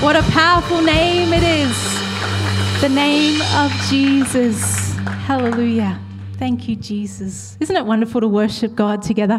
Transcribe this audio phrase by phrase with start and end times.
[0.00, 2.80] What a powerful name it is.
[2.80, 4.94] The name of Jesus.
[5.26, 5.98] Hallelujah.
[6.34, 7.56] Thank you, Jesus.
[7.58, 9.38] Isn't it wonderful to worship God together?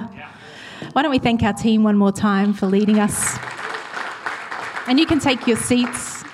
[0.92, 3.38] Why don't we thank our team one more time for leading us?
[4.86, 6.26] And you can take your seats.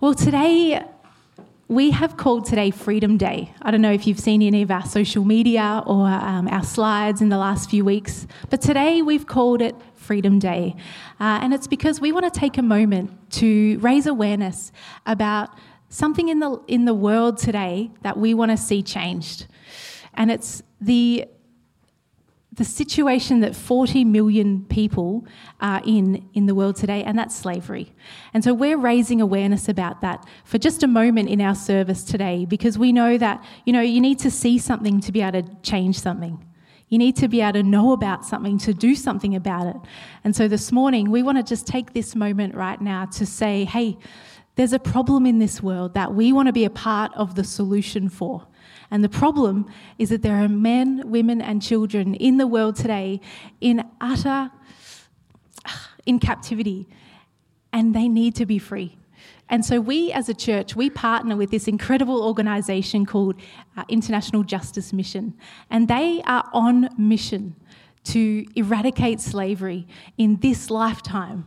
[0.00, 0.82] Well, today
[1.68, 3.54] we have called today Freedom Day.
[3.62, 7.22] I don't know if you've seen any of our social media or um, our slides
[7.22, 10.76] in the last few weeks, but today we've called it Freedom Day.
[11.18, 14.72] Uh, and it's because we want to take a moment to raise awareness
[15.06, 15.50] about
[15.88, 19.46] something in the, in the world today that we want to see changed.
[20.14, 21.26] And it's the
[22.56, 25.26] the situation that 40 million people
[25.60, 27.92] are in in the world today, and that's slavery.
[28.32, 32.44] And so we're raising awareness about that for just a moment in our service today
[32.44, 35.56] because we know that, you know, you need to see something to be able to
[35.62, 36.44] change something.
[36.88, 39.76] You need to be able to know about something to do something about it.
[40.22, 43.64] And so this morning, we want to just take this moment right now to say,
[43.64, 43.98] hey,
[44.56, 47.42] there's a problem in this world that we want to be a part of the
[47.42, 48.46] solution for.
[48.90, 49.66] And the problem
[49.98, 53.20] is that there are men, women, and children in the world today
[53.60, 54.50] in utter
[56.06, 56.86] in captivity,
[57.72, 58.98] and they need to be free.
[59.48, 63.36] And so, we as a church, we partner with this incredible organisation called
[63.76, 65.34] uh, International Justice Mission,
[65.70, 67.54] and they are on mission
[68.04, 69.86] to eradicate slavery
[70.18, 71.46] in this lifetime.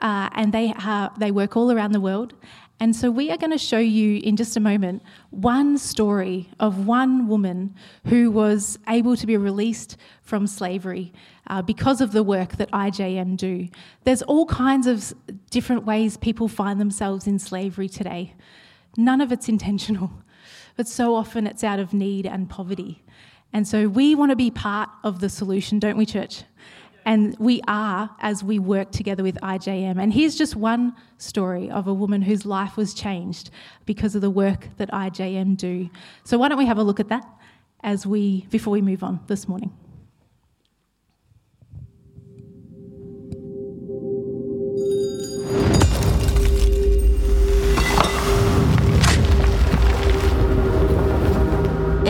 [0.00, 0.72] Uh, and they,
[1.18, 2.34] they work all around the world.
[2.82, 6.86] And so we are going to show you in just a moment one story of
[6.86, 7.74] one woman
[8.06, 11.12] who was able to be released from slavery
[11.48, 13.68] uh, because of the work that IJM do.
[14.04, 15.12] There's all kinds of
[15.50, 18.34] different ways people find themselves in slavery today.
[18.96, 20.10] None of it's intentional,
[20.76, 23.04] but so often it's out of need and poverty.
[23.52, 26.44] And so we want to be part of the solution, don't we, church?
[27.05, 30.01] And we are as we work together with IJM.
[30.01, 33.51] And here's just one story of a woman whose life was changed
[33.85, 35.89] because of the work that IJM do.
[36.23, 37.25] So why don't we have a look at that
[37.83, 39.71] as we before we move on this morning?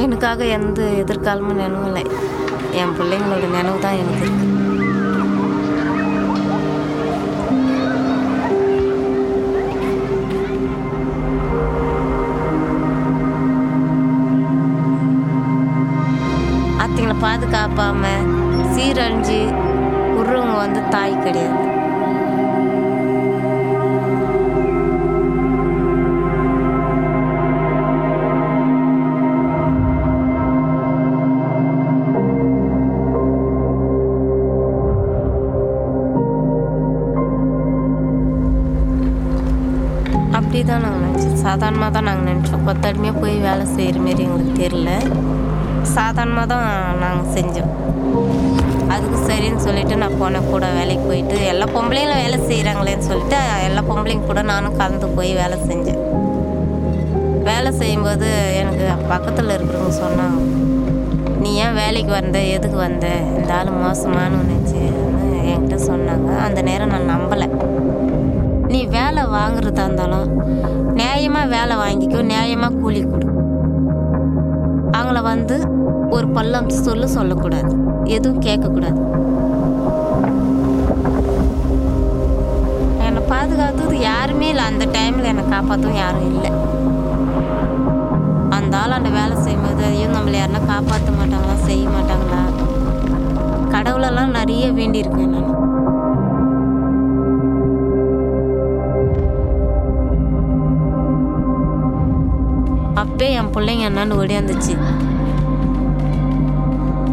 [0.04, 2.04] எனக்காக எந்த எதிர்காலமும் நினைவும் இல்லை
[2.82, 4.59] என் பிள்ளைங்களோட நினைவு தான் எனக்கு இருக்கு
[17.25, 19.41] பாதுகாப்பாமல் பாதுகாப்பாம சீரழிஞ்சு
[20.21, 21.67] உருவங்க வந்து தாய் கிடையாது.
[40.39, 41.37] அப்படி தான் நாங்கள் நினச்சோம்.
[41.45, 44.91] சாதாரணமாக தான் நாங்கள் நினச்சோம் கொத்தடிமையாக போய் வேலை செய்கிற மாரி எங்களுக்கு தெரில
[45.97, 46.67] சாதாரணமாக தான்
[47.03, 47.73] நாங்கள் செஞ்சோம்.
[48.95, 54.27] அதுக்கு சரின்னு சொல்லிட்டு நான் போனேன் கூட வேலைக்கு போயிட்டு எல்லா பொம்பளைங்களும் வேலை செய்கிறாங்களேன்னு சொல்லிட்டு எல்லா பொம்பளைங்க
[54.31, 56.01] கூட நானும் கலந்து போய் வேலை செஞ்சேன்.
[57.49, 58.29] வேலை செய்யும்போது
[58.61, 60.39] எனக்கு பக்கத்தில் இருக்கிறவங்க சொன்னாங்க
[61.43, 62.39] நீ ஏன் வேலைக்கு வந்த?
[62.57, 63.07] எதுக்கு வந்த?
[63.37, 66.31] இந்த ஆள் மோசமானு நினச்சின்னு என்கிட்ட சொன்னாங்க.
[66.47, 67.49] அந்த நேரம் நான் நம்பலை.
[68.73, 70.29] நீ வேலை வாங்குறதா இருந்தாலும்
[70.99, 73.30] நியாயமாக வேலை வாங்கிக்கோ நியாயமாக கூலி கொடு.
[75.33, 75.57] வந்து
[76.17, 77.73] ஒரு பள்ளம் சொல்ல சொல்லக்கூடாது.
[78.17, 79.01] எதுவும் கேட்கக்கூடாது.
[83.07, 84.65] என்னை பாதுகாத்தது யாருமே இல்லை.
[84.71, 86.51] அந்த டைமில் என்னை காப்பாற்றவும் யாரும் இல்லை.
[88.59, 92.43] அந்த ஆள் அந்த வேலை செய்யும்போது ஐயோ நம்மளை யாருனா காப்பாற்ற மாட்டாங்களா செய்ய மாட்டாங்களா?
[93.75, 95.49] கடவுளெல்லாம் நிறைய வேண்டியிருக்கேன் நான்.
[103.03, 104.75] அப்பே என் பிள்ளைங்க என்னன்னு ஓடியாந்துச்சு.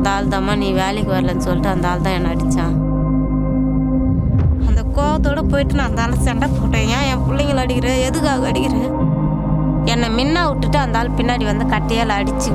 [0.07, 2.75] அந்த ஆள் தாம்மா நீ வேலைக்கு வரலன்னு சொல்லிட்டு அந்த ஆள் தான் என்னை அடித்தான்
[4.67, 6.87] அந்த கோபத்தோடு போயிட்டு நான் அந்த ஆள் சண்டை போட்டேன்.
[6.95, 7.89] ஏன் என் பிள்ளைங்கள அடிக்கிற?
[8.05, 8.77] எதுக்காக அடிக்கிற?
[9.85, 12.51] என்னை மின்ன விட்டுட்டு அந்த ஆள் பின்னாடி வந்து கட்டையால் அடிச்சு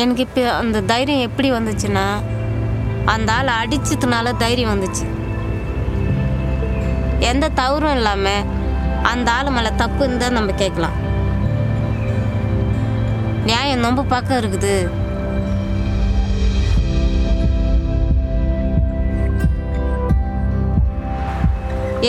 [0.00, 2.06] எனக்கு இப்போ அந்த தைரியம் எப்படி வந்துச்சுன்னா
[3.12, 5.06] அந்த ஆள் அடிச்சதுனால தைரியம் வந்துச்சு.
[7.30, 8.46] எந்த தவறும் இல்லாமல்
[9.12, 10.96] அந்த ஆள் மேலே தப்பு இருந்தால் நம்ம கேட்கலாம்.
[13.48, 14.76] நியாயம் ரொம்ப பக்கம் இருக்குது.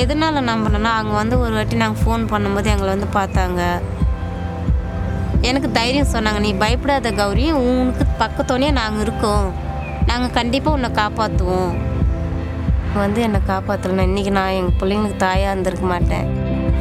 [0.01, 3.61] எதனால நம்பணும்னா அவங்க வந்து ஒரு வாட்டி நாங்கள் ஃபோன் பண்ணும்போது எங்களை வந்து பார்த்தாங்க.
[5.41, 9.53] எனக்கு தைரியம் சொன்னாங்க நீ பயப்படாத கௌரி உனக்கு பக்கத்தோடனே நாங்கள் இருக்கோம்.
[10.05, 11.71] நாங்கள் கண்டிப்பாக உன்னை காப்பாற்றுவோம்
[12.95, 16.27] வந்து என்னை காப்பாற்றலனா இன்றைக்கி நான் எங்கள் பிள்ளைங்களுக்கு தாயாக இருந்திருக்க மாட்டேன்.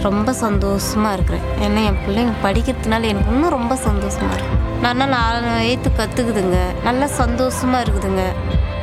[0.02, 1.44] ரொம்ப சந்தோஷமாக இருக்கிறேன்.
[1.60, 4.56] ஏன்னா என் பிள்ளைங்க படிக்கிறதுனால எனக்கு இன்னும் ரொம்ப சந்தோஷமாக இருக்கு.
[4.82, 8.24] நான் நாலு எய்த்து கற்றுக்குதுங்க நல்லா சந்தோஷமாக இருக்குதுங்க.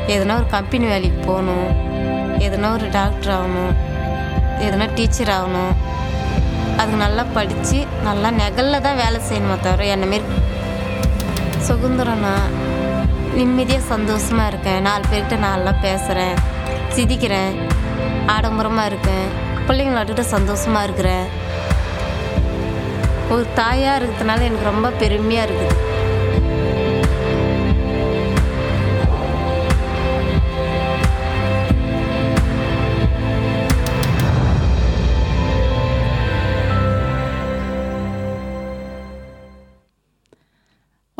[0.07, 1.67] எதுனா ஒரு கம்பெனி வேலைக்கு போகணும்.
[2.37, 3.73] எதுனா ஒரு டாக்டர் ஆகணும்.
[4.67, 5.73] எதுனா டீச்சர் ஆகணும்.
[6.79, 10.25] அதுக்கு நல்லா படித்து நல்லா நெகலில் தான் வேலை செய்யணுமா தவிர என்ன மாரி
[11.67, 12.33] சுதந்திரம்னா
[13.37, 14.81] நிம்மதியாக சந்தோஷமாக இருக்கேன்.
[14.87, 16.35] நாலு பேர்கிட்ட நல்லா பேசுகிறேன்
[16.95, 17.53] சிதிக்கிறேன்
[18.35, 19.27] ஆடம்பரமாக இருக்கேன்
[19.67, 21.25] பிள்ளைங்களாட்டுக்கிட்ட சந்தோஷமாக இருக்கிறேன்.
[23.33, 25.77] ஒரு தாயாக இருக்கிறதுனால எனக்கு ரொம்ப பெருமையாக இருக்குது.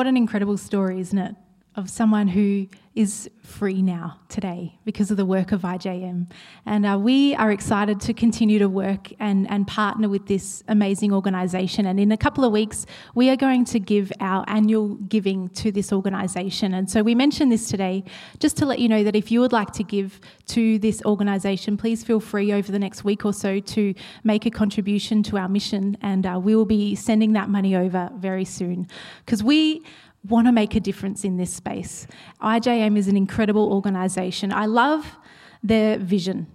[0.03, 1.33] What an incredible story, isn't it?
[1.75, 6.30] Of someone who is free now today because of the work of IJM.
[6.66, 11.12] And uh, we are excited to continue to work and, and partner with this amazing
[11.12, 11.88] organisation.
[11.88, 12.86] And in a couple of weeks,
[13.16, 16.75] we are going to give our annual giving to this organisation.
[16.75, 18.04] And so we mentioned this today
[18.40, 21.78] just to let you know that if you would like to give to this organisation,
[21.78, 25.50] please feel free over the next week or so to make a contribution to our
[25.50, 25.98] mission.
[26.02, 28.88] And uh, we will be sending that money over very soon
[29.25, 29.84] because we
[30.28, 32.08] want to make a difference in this space.
[32.42, 34.54] IJM is an incredible organisation.
[34.54, 35.18] I love
[35.62, 36.48] their vision.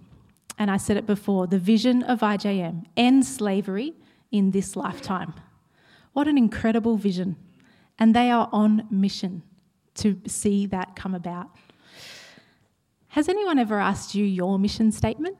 [0.57, 3.93] And I said it before the vision of IJM end slavery
[4.31, 5.33] in this lifetime.
[6.13, 7.37] What an incredible vision.
[7.97, 9.43] And they are on mission
[9.95, 11.49] to see that come about.
[13.09, 15.37] Has anyone ever asked you your mission statement?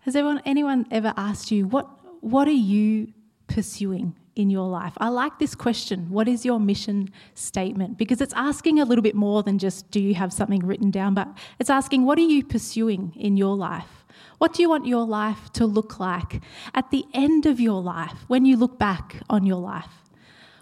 [0.00, 1.88] Has everyone, anyone ever asked you, what,
[2.22, 3.12] what are you
[3.46, 4.94] pursuing in your life?
[4.98, 6.10] I like this question.
[6.10, 7.98] What is your mission statement?
[7.98, 11.14] Because it's asking a little bit more than just do you have something written down,
[11.14, 11.28] but
[11.58, 14.04] it's asking what are you pursuing in your life?
[14.38, 16.42] What do you want your life to look like
[16.74, 19.92] at the end of your life when you look back on your life?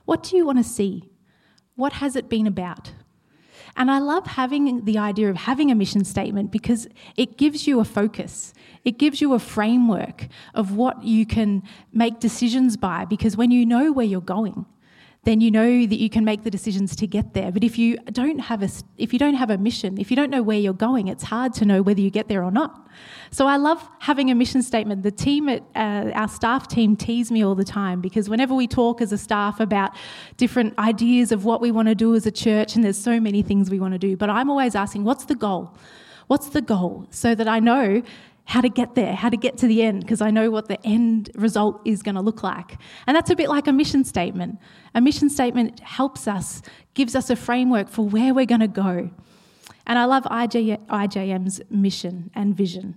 [0.05, 1.09] What do you want to see?
[1.77, 2.93] What has it been about?
[3.79, 7.79] And I love having the idea of having a mission statement because it gives you
[7.79, 8.53] a focus.
[8.85, 13.65] It gives you a framework of what you can make decisions by because when you
[13.65, 14.67] know where you're going,
[15.25, 17.51] then you know that you can make the decisions to get there.
[17.51, 20.31] But if you don't have a if you don't have a mission, if you don't
[20.31, 22.89] know where you're going, it's hard to know whether you get there or not.
[23.31, 25.03] So I love having a mission statement.
[25.03, 28.67] The team at uh, our staff team tease me all the time because whenever we
[28.67, 29.95] talk as a staff about
[30.37, 33.43] different ideas of what we want to do as a church, and there's so many
[33.43, 35.75] things we want to do, but I'm always asking, what's the goal?
[36.29, 37.07] What's the goal?
[37.11, 38.03] So that I know
[38.49, 40.79] how to get there, how to get to the end, because I know what the
[40.83, 42.79] end result is going to look like.
[43.07, 44.59] And that's a bit like a mission statement.
[44.95, 46.63] A mission statement helps us,
[46.95, 49.11] gives us a framework for where we're going to go.
[49.87, 52.97] And I love IJ, IJM's mission and vision.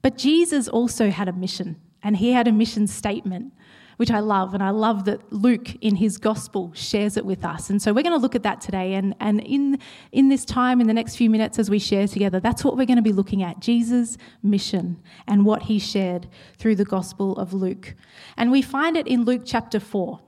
[0.00, 3.52] But Jesus also had a mission, and he had a mission statement
[3.98, 4.54] which I love.
[4.54, 7.68] And I love that Luke in his gospel shares it with us.
[7.68, 8.94] And so we're going to look at that today.
[8.94, 9.78] And, and in,
[10.12, 12.86] in this time, in the next few minutes as we share together, that's what we're
[12.86, 17.52] going to be looking at Jesus' mission and what he shared through the gospel of
[17.52, 17.96] Luke.
[18.36, 20.20] And we find it in Luke chapter 4,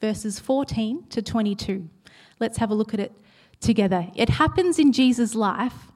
[0.00, 1.88] verses 14 to 22.
[2.40, 3.12] Let's have a look at it
[3.60, 4.08] together.
[4.16, 5.92] It happens in Jesus' life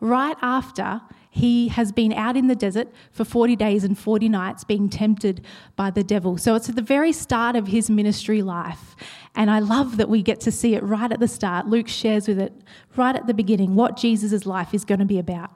[0.00, 1.00] right after
[1.34, 5.44] he has been out in the desert for 40 days and 40 nights being tempted
[5.74, 6.38] by the devil.
[6.38, 8.94] So it's at the very start of his ministry life.
[9.34, 11.66] And I love that we get to see it right at the start.
[11.66, 12.52] Luke shares with it
[12.94, 15.50] right at the beginning what Jesus' life is going to be about.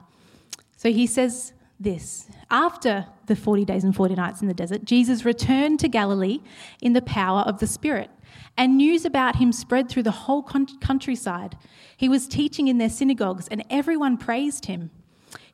[0.75, 5.23] So he says this After the 40 days and 40 nights in the desert, Jesus
[5.23, 6.39] returned to Galilee
[6.81, 8.09] in the power of the Spirit
[8.57, 11.57] and news about him spread through the whole countryside.
[11.95, 14.91] He was teaching in their synagogues, and everyone praised him.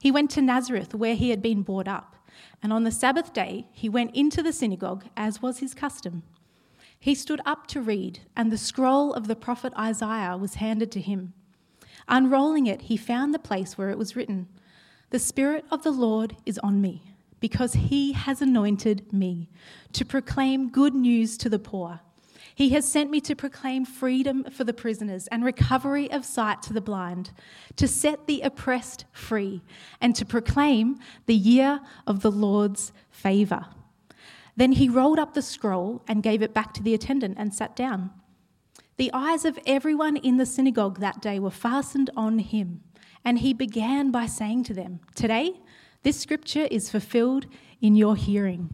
[0.05, 2.15] He went to Nazareth, where he had been brought up,
[2.61, 6.21] and on the Sabbath day he went into the synagogue, as was his custom.
[6.99, 11.01] He stood up to read, and the scroll of the prophet Isaiah was handed to
[11.01, 11.33] him.
[12.07, 14.47] Unrolling it, he found the place where it was written
[15.09, 19.49] The Spirit of the Lord is on me, because he has anointed me
[19.93, 22.01] to proclaim good news to the poor.
[22.55, 26.73] He has sent me to proclaim freedom for the prisoners and recovery of sight to
[26.73, 27.31] the blind,
[27.75, 29.61] to set the oppressed free,
[29.99, 33.65] and to proclaim the year of the Lord's favour.
[34.55, 37.75] Then he rolled up the scroll and gave it back to the attendant and sat
[37.75, 38.11] down.
[38.95, 42.81] The eyes of everyone in the synagogue that day were fastened on him,
[43.25, 45.59] and he began by saying to them, Today,
[46.03, 47.47] This scripture is fulfilled
[47.81, 48.73] in your hearing.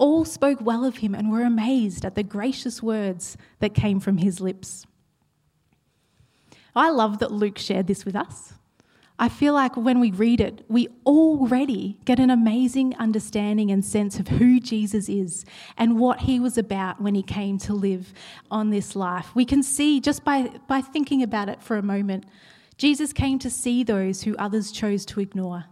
[0.00, 4.16] All spoke well of him and were amazed at the gracious words that came from
[4.16, 4.86] his lips.
[6.74, 8.54] I love that Luke shared this with us.
[9.18, 14.18] I feel like when we read it, we already get an amazing understanding and sense
[14.18, 15.44] of who Jesus is
[15.76, 18.14] and what he was about when he came to live
[18.50, 19.34] on this life.
[19.34, 22.24] We can see just by, by thinking about it for a moment,
[22.78, 25.66] Jesus came to see those who others chose to ignore.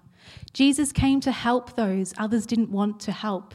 [0.53, 3.55] Jesus came to help those others didn't want to help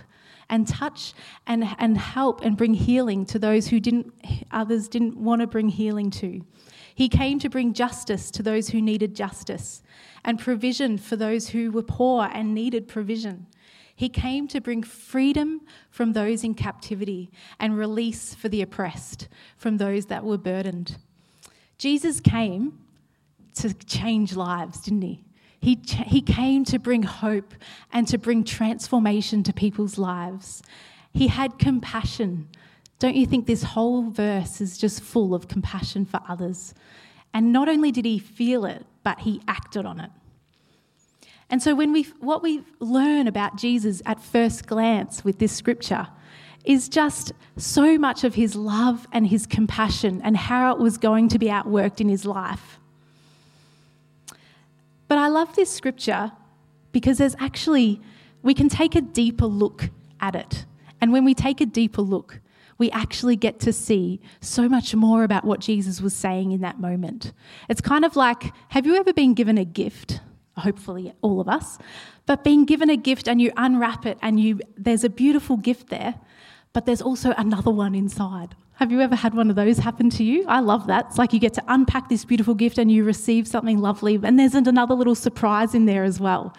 [0.53, 1.15] and touch
[1.47, 4.13] and, and help and bring healing to those who didn't,
[4.51, 6.45] others didn't want to bring healing to.
[6.93, 9.81] He came to bring justice to those who needed justice
[10.23, 13.47] and provision for those who were poor and needed provision.
[13.95, 19.77] He came to bring freedom from those in captivity and release for the oppressed from
[19.77, 20.97] those that were burdened.
[21.79, 22.77] Jesus came
[23.55, 25.23] to change lives, didn't he?
[25.63, 27.53] He, he came to bring hope
[27.91, 30.61] and to bring transformation to people's lives.
[31.13, 32.49] He had compassion
[33.03, 36.73] don't you think this whole verse is just full of compassion for others?
[37.33, 40.09] And not only did he feel it, but he acted on it.
[41.49, 46.07] And so, when we, what we learn about Jesus at first glance with this scripture
[46.63, 51.27] is just so much of his love and his compassion and how it was going
[51.27, 52.79] to be outworked in his life.
[55.13, 56.31] But I love this scripture
[56.91, 58.01] because there's actually,
[58.41, 60.65] we can take a deeper look at it.
[61.01, 62.39] And when we take a deeper look,
[62.79, 66.79] we actually get to see so much more about what Jesus was saying in that
[66.79, 67.31] moment.
[67.69, 70.19] It's kind of like have you ever been given a gift?
[70.57, 71.77] Hopefully, all of us,
[72.25, 75.89] but being given a gift and you unwrap it and you there's a beautiful gift
[75.89, 76.15] there,
[76.73, 78.55] but there's also another one inside.
[78.77, 80.43] Have you ever had one of those happen to you?
[80.47, 81.05] I love that.
[81.09, 84.37] It's like you get to unpack this beautiful gift and you receive something lovely, and
[84.39, 86.55] there's another little surprise in there as well.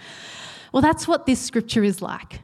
[0.73, 2.41] Well, that's what this scripture is like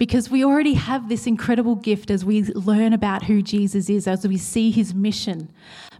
[0.00, 4.26] because we already have this incredible gift as we learn about who Jesus is, as
[4.26, 5.50] we see his mission.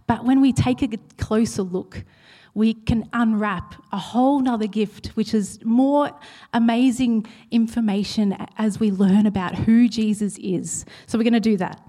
[0.07, 2.03] But when we take a closer look,
[2.53, 6.11] we can unwrap a whole nother gift, which is more
[6.53, 10.85] amazing information as we learn about who Jesus is.
[11.07, 11.81] So we're going to do that.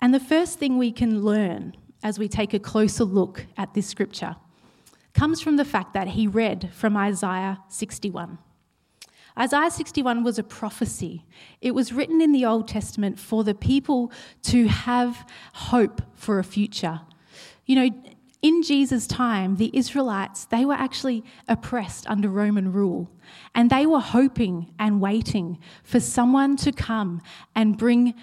[0.00, 3.86] And the first thing we can learn as we take a closer look at this
[3.86, 4.36] scripture
[5.12, 8.38] comes from the fact that he read from Isaiah 61.
[9.38, 11.24] Isaiah 61 was a prophecy.
[11.60, 14.10] It was written in the Old Testament for the people
[14.44, 17.00] to have hope for a future.
[17.66, 18.15] You know,
[18.46, 23.10] in Jesus' time, the Israelites, they were actually oppressed under Roman rule.
[23.56, 27.22] And they were hoping and waiting for someone to come
[27.56, 28.14] and bring,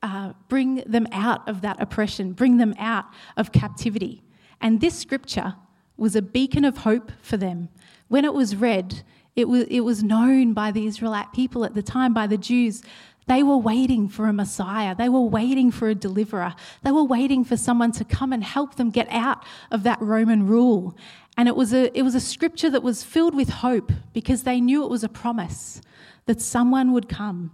[0.00, 4.22] uh, bring them out of that oppression, bring them out of captivity.
[4.60, 5.56] And this scripture
[5.96, 7.68] was a beacon of hope for them.
[8.06, 9.02] When it was read,
[9.34, 12.84] it was, it was known by the Israelite people at the time, by the Jews.
[13.26, 14.94] They were waiting for a Messiah.
[14.94, 16.54] They were waiting for a deliverer.
[16.82, 20.46] They were waiting for someone to come and help them get out of that Roman
[20.46, 20.96] rule.
[21.36, 24.60] And it was a, it was a scripture that was filled with hope because they
[24.60, 25.80] knew it was a promise
[26.26, 27.52] that someone would come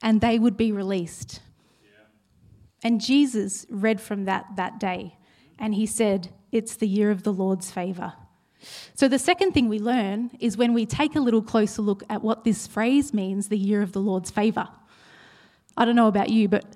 [0.00, 1.40] and they would be released.
[1.82, 1.90] Yeah.
[2.84, 5.16] And Jesus read from that that day
[5.58, 8.14] and he said, It's the year of the Lord's favour.
[8.94, 12.22] So, the second thing we learn is when we take a little closer look at
[12.22, 14.68] what this phrase means the year of the Lord's favour.
[15.80, 16.66] I don't know about you, but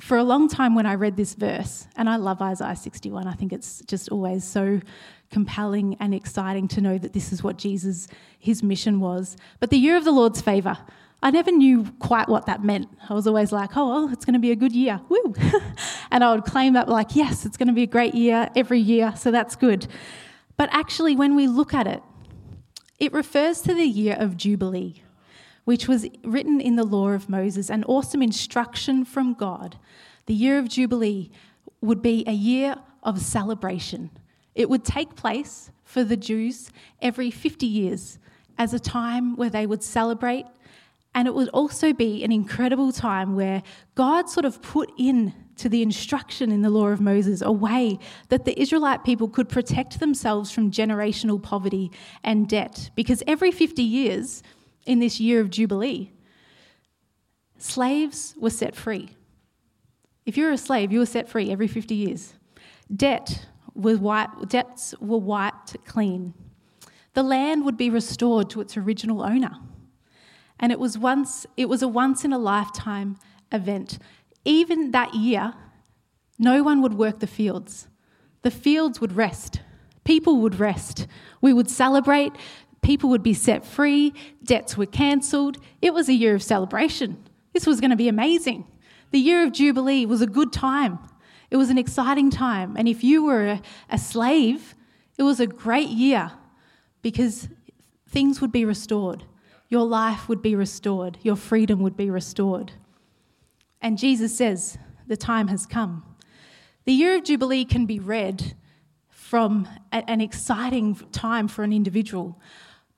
[0.00, 3.34] for a long time when I read this verse, and I love Isaiah 61, I
[3.34, 4.80] think it's just always so
[5.30, 8.08] compelling and exciting to know that this is what Jesus,
[8.38, 9.36] his mission was.
[9.60, 10.78] But the year of the Lord's favour,
[11.22, 12.88] I never knew quite what that meant.
[13.10, 15.02] I was always like, oh, well, it's going to be a good year.
[15.10, 15.34] Woo!
[16.10, 18.80] and I would claim that, like, yes, it's going to be a great year every
[18.80, 19.86] year, so that's good.
[20.56, 22.02] But actually, when we look at it,
[22.98, 25.02] it refers to the year of Jubilee,
[25.66, 29.76] which was written in the law of Moses, an awesome instruction from God.
[30.26, 31.32] The year of Jubilee
[31.80, 34.10] would be a year of celebration.
[34.54, 36.70] It would take place for the Jews
[37.02, 38.20] every 50 years
[38.56, 40.46] as a time where they would celebrate.
[41.16, 43.64] And it would also be an incredible time where
[43.96, 47.98] God sort of put in to the instruction in the law of Moses, a way
[48.28, 51.90] that the Israelite people could protect themselves from generational poverty
[52.22, 52.90] and debt.
[52.94, 54.44] Because every 50 years,
[54.86, 56.12] in this year of Jubilee,
[57.58, 59.10] slaves were set free.
[60.24, 62.34] If you're a slave, you were set free every 50 years.
[62.94, 66.34] Debt was wiped, debts were wiped clean.
[67.14, 69.52] The land would be restored to its original owner.
[70.58, 73.18] And it was once it was a once in a lifetime
[73.52, 73.98] event
[74.46, 75.52] even that year,
[76.38, 77.88] no one would work the fields.
[78.42, 79.60] The fields would rest.
[80.04, 81.08] People would rest.
[81.40, 82.32] We would celebrate.
[82.86, 84.14] People would be set free,
[84.44, 85.58] debts were cancelled.
[85.82, 87.16] It was a year of celebration.
[87.52, 88.64] This was going to be amazing.
[89.10, 91.00] The year of Jubilee was a good time.
[91.50, 92.76] It was an exciting time.
[92.76, 93.58] And if you were
[93.90, 94.76] a, slave,
[95.18, 96.30] it was a great year
[97.02, 97.48] because
[98.08, 99.24] things would be restored.
[99.68, 101.18] Your life would be restored.
[101.22, 102.70] Your freedom would be restored.
[103.82, 104.78] And Jesus says,
[105.08, 106.04] The time has come.
[106.84, 108.54] The year of Jubilee can be read
[109.08, 112.40] from an exciting time for an individual,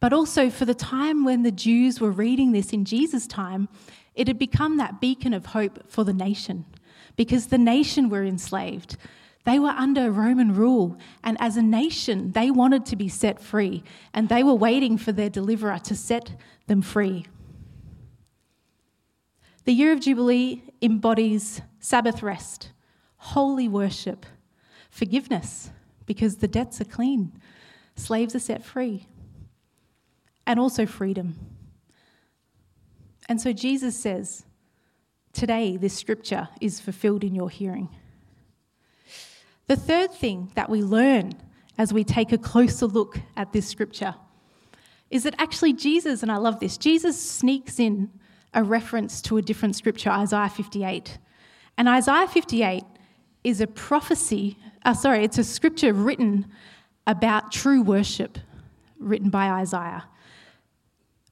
[0.00, 3.68] but also for the time when the Jews were reading this in Jesus' time,
[4.14, 6.64] it had become that beacon of hope for the nation.
[7.16, 8.96] Because the nation were enslaved.
[9.44, 13.82] They were under Roman rule, and as a nation, they wanted to be set free,
[14.12, 16.32] and they were waiting for their deliverer to set
[16.66, 17.26] them free.
[19.64, 22.72] The year of Jubilee embodies Sabbath rest,
[23.16, 24.26] holy worship,
[24.90, 25.70] forgiveness,
[26.06, 27.32] because the debts are clean,
[27.94, 29.06] slaves are set free,
[30.48, 31.36] and also freedom.
[33.28, 34.44] And so Jesus says,
[35.34, 37.90] Today, this scripture is fulfilled in your hearing.
[39.68, 41.34] The third thing that we learn
[41.76, 44.14] as we take a closer look at this scripture
[45.10, 48.10] is that actually Jesus, and I love this, Jesus sneaks in
[48.54, 51.18] a reference to a different scripture, Isaiah 58.
[51.76, 52.82] And Isaiah 58
[53.44, 56.46] is a prophecy, uh, sorry, it's a scripture written
[57.06, 58.38] about true worship,
[58.98, 60.04] written by Isaiah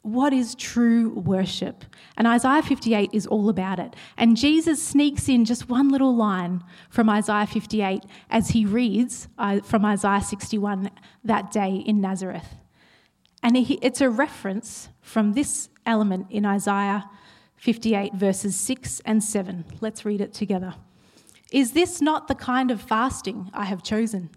[0.07, 1.85] what is true worship?
[2.17, 3.97] And Isaiah 58 is all about it.
[4.17, 9.59] And Jesus sneaks in just one little line from Isaiah 58 as he reads uh,
[9.61, 10.93] from Isaiah 61
[11.25, 12.55] that day in Nazareth.
[13.43, 17.11] And it's a reference from this element in Isaiah
[17.57, 19.65] 58, verses 6 and 7.
[19.81, 20.75] Let's read it together.
[21.51, 24.31] Is this not the kind of fasting I have chosen?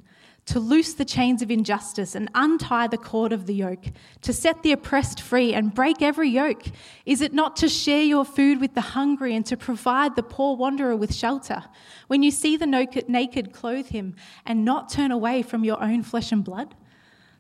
[0.49, 3.85] To loose the chains of injustice and untie the cord of the yoke,
[4.21, 6.63] to set the oppressed free and break every yoke?
[7.05, 10.57] Is it not to share your food with the hungry and to provide the poor
[10.57, 11.63] wanderer with shelter?
[12.07, 16.31] When you see the naked, clothe him and not turn away from your own flesh
[16.31, 16.73] and blood?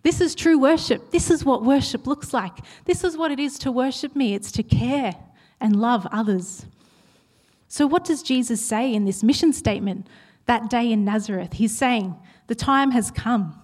[0.03, 1.09] This is true worship.
[1.09, 2.59] This is what worship looks like.
[2.85, 5.15] This is what it is to worship me it's to care
[5.59, 6.67] and love others.
[7.67, 10.05] So, what does Jesus say in this mission statement
[10.45, 11.53] that day in Nazareth?
[11.53, 12.15] He's saying,
[12.49, 13.55] the time has come.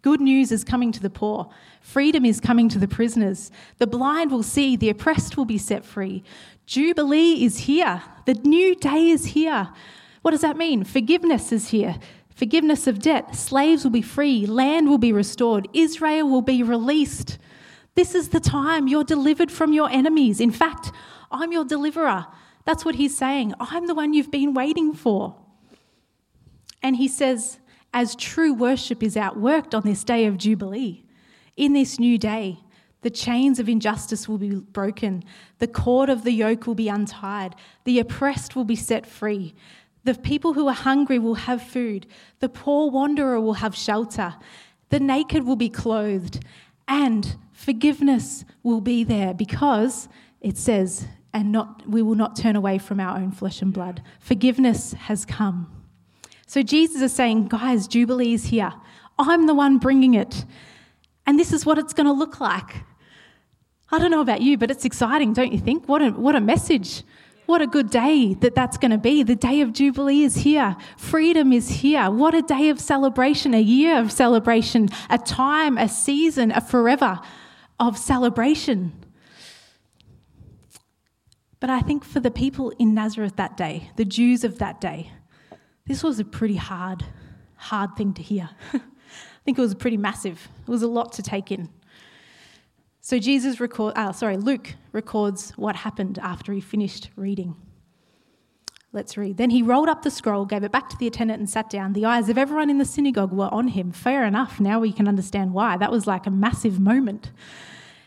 [0.00, 1.50] Good news is coming to the poor.
[1.82, 3.50] Freedom is coming to the prisoners.
[3.76, 4.76] The blind will see.
[4.76, 6.24] The oppressed will be set free.
[6.64, 8.02] Jubilee is here.
[8.24, 9.68] The new day is here.
[10.22, 10.84] What does that mean?
[10.84, 11.98] Forgiveness is here.
[12.34, 13.36] Forgiveness of debt.
[13.36, 14.46] Slaves will be free.
[14.46, 15.68] Land will be restored.
[15.74, 17.36] Israel will be released.
[17.94, 20.40] This is the time you're delivered from your enemies.
[20.40, 20.92] In fact,
[21.30, 22.26] I'm your deliverer.
[22.64, 23.52] That's what he's saying.
[23.60, 25.36] I'm the one you've been waiting for.
[26.82, 27.58] And he says,
[27.92, 31.04] as true worship is outworked on this day of Jubilee.
[31.56, 32.60] In this new day,
[33.02, 35.24] the chains of injustice will be broken,
[35.58, 39.54] the cord of the yoke will be untied, the oppressed will be set free.
[40.04, 42.06] The people who are hungry will have food,
[42.40, 44.34] the poor wanderer will have shelter,
[44.90, 46.44] the naked will be clothed,
[46.86, 50.08] and forgiveness will be there because
[50.40, 54.02] it says, and not, we will not turn away from our own flesh and blood.
[54.18, 55.79] Forgiveness has come.
[56.50, 58.72] So Jesus is saying, guys, Jubilee is here.
[59.20, 60.44] I'm the one bringing it.
[61.24, 62.74] And this is what it's going to look like.
[63.92, 65.88] I don't know about you, but it's exciting, don't you think?
[65.88, 67.04] What a, what a message.
[67.46, 69.22] What a good day that that's going to be.
[69.22, 70.76] The day of Jubilee is here.
[70.96, 72.10] Freedom is here.
[72.10, 77.20] What a day of celebration, a year of celebration, a time, a season, a forever
[77.78, 78.92] of celebration.
[81.60, 85.12] But I think for the people in Nazareth that day, the Jews of that day,
[85.90, 87.04] this was a pretty hard,
[87.56, 88.48] hard thing to hear.
[88.72, 88.80] I
[89.44, 90.46] think it was pretty massive.
[90.62, 91.68] It was a lot to take in.
[93.00, 97.56] So Jesus record, uh, sorry, Luke records what happened after he finished reading.
[98.92, 99.36] Let's read.
[99.36, 101.92] Then he rolled up the scroll, gave it back to the attendant, and sat down.
[101.92, 103.90] The eyes of everyone in the synagogue were on him.
[103.90, 104.60] Fair enough.
[104.60, 105.76] Now we can understand why.
[105.76, 107.32] That was like a massive moment.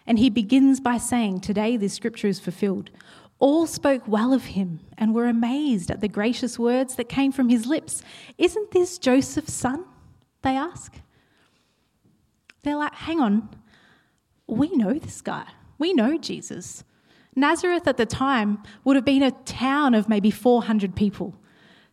[0.08, 2.92] And he begins by saying, Today this scripture is fulfilled.
[3.44, 7.50] All spoke well of him and were amazed at the gracious words that came from
[7.50, 8.02] his lips.
[8.38, 9.84] Isn't this Joseph's son?
[10.44, 10.94] They ask.
[12.62, 13.50] They're like, hang on,
[14.48, 15.44] we know this guy.
[15.78, 16.86] We know Jesus.
[17.36, 21.36] Nazareth at the time would have been a town of maybe 400 people.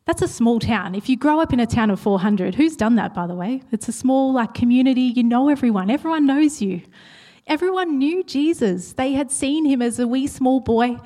[0.04, 0.94] That's a small town.
[0.94, 3.62] If you grow up in a town of 400, who's done that, by the way?
[3.72, 5.12] It's a small like community.
[5.16, 5.90] You know everyone.
[5.90, 6.82] Everyone knows you.
[7.48, 8.92] Everyone knew Jesus.
[8.92, 10.98] They had seen him as a wee small boy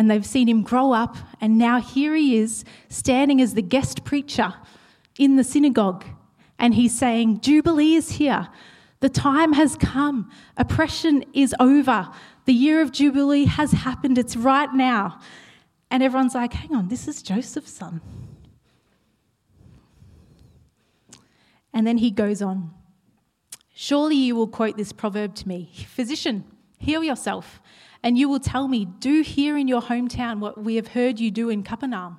[0.00, 4.02] and they've seen him grow up, and now here he is standing as the guest
[4.02, 4.54] preacher
[5.18, 6.06] in the synagogue.
[6.58, 8.48] And he's saying, Jubilee is here.
[9.00, 10.30] The time has come.
[10.56, 12.08] Oppression is over.
[12.46, 14.16] The year of Jubilee has happened.
[14.16, 15.20] It's right now.
[15.90, 18.00] And everyone's like, hang on, this is Joseph's son.
[21.74, 22.70] And then he goes on
[23.74, 26.44] Surely you will quote this proverb to me Physician,
[26.78, 27.60] heal yourself.
[28.02, 31.30] And you will tell me, Do here in your hometown what we have heard you
[31.30, 32.18] do in Capernaum.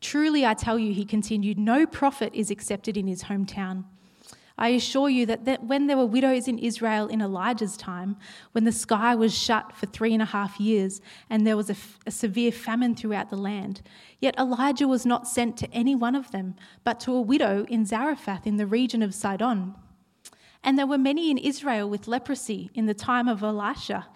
[0.00, 3.84] Truly, I tell you, he continued, no prophet is accepted in his hometown.
[4.58, 8.16] I assure you that, that when there were widows in Israel in Elijah's time,
[8.52, 11.76] when the sky was shut for three and a half years and there was a,
[12.06, 13.82] a severe famine throughout the land,
[14.18, 17.84] yet Elijah was not sent to any one of them, but to a widow in
[17.84, 19.74] Zarephath in the region of Sidon.
[20.64, 24.06] And there were many in Israel with leprosy in the time of Elisha,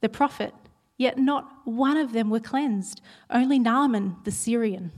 [0.00, 0.54] the prophet,
[0.96, 4.92] yet not one of them were cleansed, only Naaman the Syrian.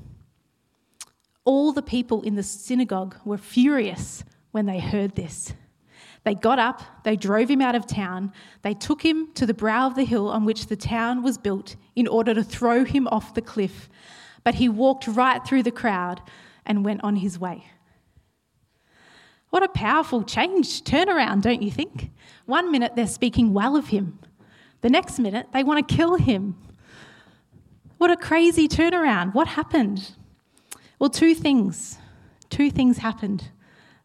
[1.45, 5.53] All the people in the synagogue were furious when they heard this.
[6.25, 8.33] They got up, they drove him out of town,
[8.63, 11.77] they took him to the brow of the hill on which the town was built
[11.97, 13.89] in order to throw him off the cliff.
[14.45, 16.21] But he walked right through the crowd
[16.67, 17.65] and went on his way.
[19.49, 22.11] What a powerful change, turnaround, don't you think?
[22.47, 24.19] One minute they're speaking well of him,
[24.81, 26.57] the next minute they want to kill him.
[27.99, 29.35] What a crazy turnaround.
[29.35, 30.13] What happened?
[30.99, 31.99] Well, two things.
[32.49, 33.51] Two things happened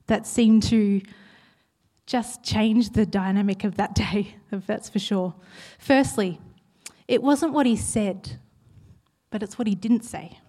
[0.08, 1.02] that seemed to
[2.06, 5.34] just change the dynamic of that day, that's for sure.
[5.80, 6.40] Firstly,
[7.08, 8.40] it wasn't what he said,
[9.30, 10.40] but it's what he didn't say.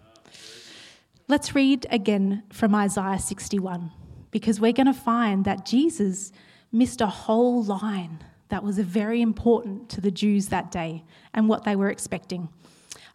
[1.28, 3.90] Let's read again from Isaiah 61
[4.30, 6.30] because we're going to find that Jesus
[6.70, 11.04] missed a whole line that was very important to the Jews that day
[11.34, 12.48] and what they were expecting.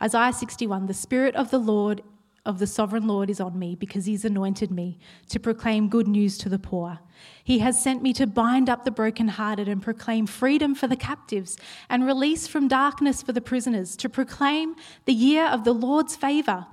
[0.02, 2.02] Isaiah 61 The Spirit of the Lord
[2.46, 4.98] of the sovereign Lord is on me because he's anointed me
[5.30, 7.00] to proclaim good news to the poor.
[7.44, 11.58] He has sent me to bind up the brokenhearted and proclaim freedom for the captives
[11.88, 16.65] and release from darkness for the prisoners, to proclaim the year of the Lord's favor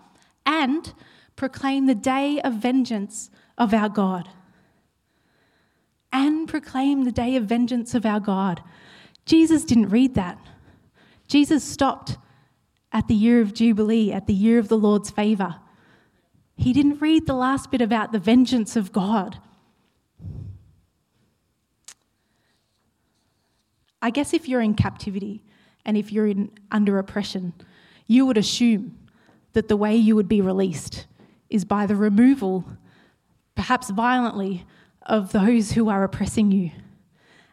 [0.46, 0.94] and
[1.36, 4.28] proclaim the day of vengeance of our God.
[6.12, 8.62] And proclaim the day of vengeance of our God.
[9.26, 10.38] Jesus didn't read that.
[11.26, 12.16] Jesus stopped
[12.92, 15.56] at the year of Jubilee, at the year of the Lord's favour.
[16.56, 19.38] He didn't read the last bit about the vengeance of God.
[24.00, 25.44] I guess if you're in captivity
[25.84, 27.52] and if you're in, under oppression,
[28.06, 28.96] you would assume
[29.52, 31.06] that the way you would be released
[31.50, 32.64] is by the removal,
[33.54, 34.66] perhaps violently,
[35.08, 36.70] of those who are oppressing you.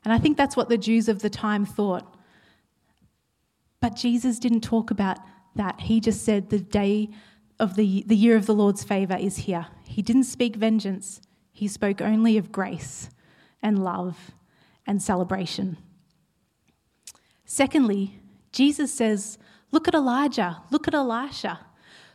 [0.04, 2.16] And I think that's what the Jews of the time thought.
[3.82, 5.18] But Jesus didn't talk about
[5.56, 5.80] that.
[5.80, 7.10] He just said the day
[7.60, 9.68] of the, the year of the Lord's favour is here.
[9.86, 13.10] He didn't speak vengeance, he spoke only of grace
[13.64, 14.32] and love
[14.86, 15.78] and celebration.
[17.46, 18.20] Secondly,
[18.52, 19.38] Jesus says,
[19.72, 21.60] Look at Elijah, look at Elisha.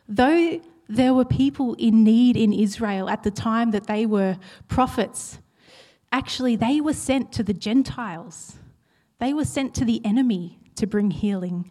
[0.09, 5.39] Though there were people in need in Israel at the time that they were prophets,
[6.11, 8.57] actually, they were sent to the Gentiles,
[9.19, 11.71] they were sent to the enemy to bring healing.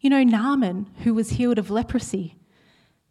[0.00, 2.36] You know, Naaman, who was healed of leprosy,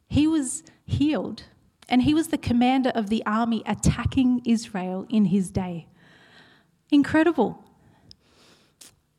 [0.08, 1.44] he was healed,
[1.90, 5.88] and he was the commander of the army attacking Israel in his day.
[6.90, 7.65] Incredible.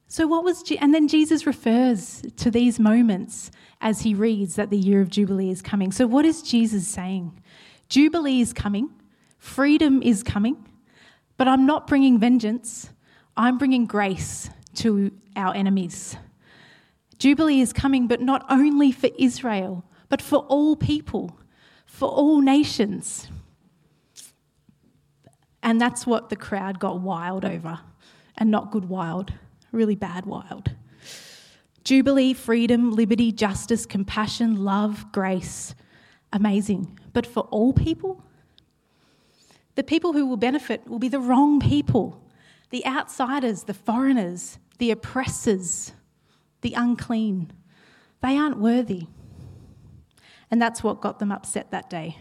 [0.08, 4.76] So, what was, and then Jesus refers to these moments as he reads that the
[4.76, 5.90] year of Jubilee is coming.
[5.90, 7.40] So, what is Jesus saying?
[7.88, 8.90] Jubilee is coming,
[9.38, 10.64] freedom is coming,
[11.36, 12.90] but I'm not bringing vengeance,
[13.36, 16.16] I'm bringing grace to our enemies.
[17.18, 21.38] Jubilee is coming, but not only for Israel, but for all people,
[21.84, 23.28] for all nations.
[25.62, 27.80] And that's what the crowd got wild over,
[28.36, 29.32] and not good wild,
[29.76, 30.72] really bad wild.
[31.84, 35.74] Jubilee, freedom, liberty, justice, compassion, love, grace.
[36.32, 36.98] Amazing.
[37.12, 38.24] But for all people?
[39.76, 42.22] The people who will benefit will be the wrong people
[42.70, 45.92] the outsiders, the foreigners, the oppressors,
[46.62, 47.52] the unclean.
[48.20, 49.06] They aren't worthy.
[50.50, 52.18] And that's what got them upset that day.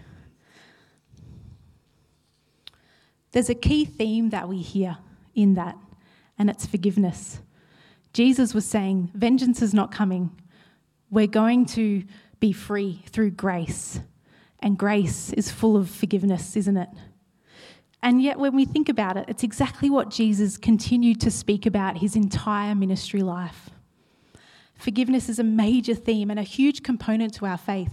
[3.32, 4.98] There's a key theme that we hear
[5.34, 5.78] in that,
[6.38, 7.41] and it's forgiveness.
[8.15, 10.32] Jesus was saying, Vengeance is not coming.
[11.12, 12.01] We're going to
[12.39, 13.99] be free through grace.
[14.62, 16.88] And grace is full of forgiveness, isn't it?
[18.01, 21.97] And yet, when we think about it, it's exactly what Jesus continued to speak about
[21.97, 23.69] his entire ministry life.
[24.75, 27.91] Forgiveness is a major theme and a huge component to our faith.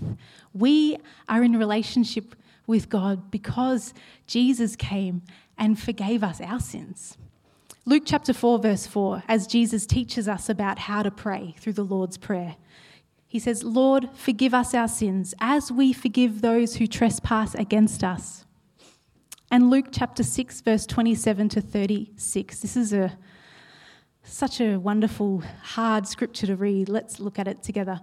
[0.54, 2.37] We are in relationship
[2.68, 3.92] with God because
[4.28, 5.22] Jesus came
[5.58, 7.18] and forgave us our sins.
[7.85, 11.85] Luke chapter 4, verse 4, as Jesus teaches us about how to pray through the
[11.85, 12.55] Lord's Prayer.
[13.27, 18.45] He says, Lord, forgive us our sins as we forgive those who trespass against us.
[19.51, 22.61] And Luke chapter 6, verse 27 to 36.
[22.61, 23.18] This is a
[24.23, 26.88] such a wonderful, hard scripture to read.
[26.88, 28.01] Let's look at it together.